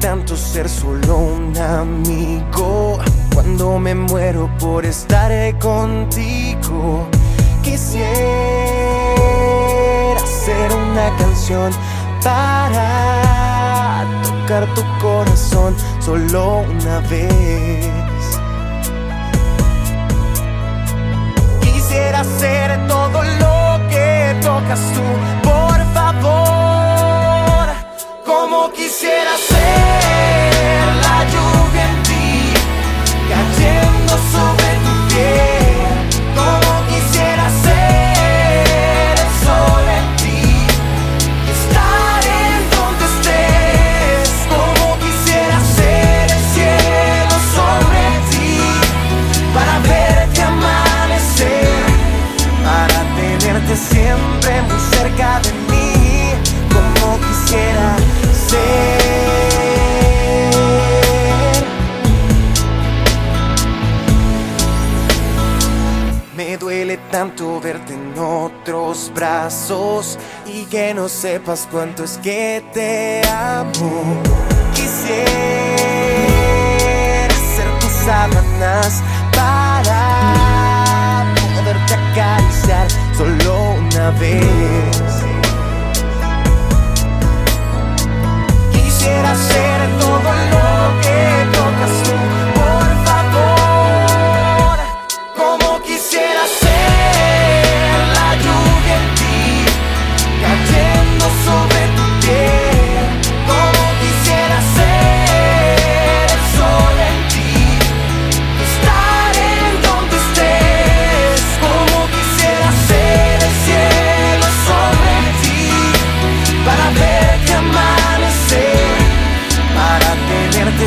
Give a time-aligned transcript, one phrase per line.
[0.00, 2.98] tanto ser solo un amigo.
[3.34, 7.06] Cuando me muero por estar contigo,
[7.62, 8.06] quisiera
[10.22, 11.72] hacer una canción
[12.22, 17.90] para tocar tu corazón solo una vez.
[21.60, 25.36] Quisiera hacer todo lo que tocas tú
[28.76, 29.55] quisiera ser
[67.10, 74.22] tanto verte en otros brazos y que no sepas cuánto es que te amo.
[74.74, 75.26] Quisiera
[77.56, 79.02] ser tus sábanas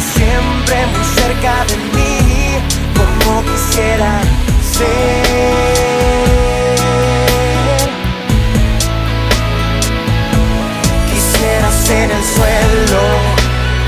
[0.02, 2.58] siempre muy cerca de mí,
[2.98, 4.22] como quisiera
[4.74, 5.90] ser.
[11.12, 13.04] Quisiera ser el suelo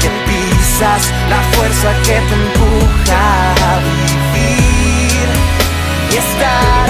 [0.02, 3.24] que pisas, la fuerza que te empuja
[3.68, 5.28] a vivir
[6.12, 6.81] y estar.